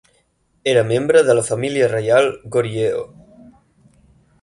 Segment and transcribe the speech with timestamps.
[0.71, 3.07] Era membre de la família reial Goryeo.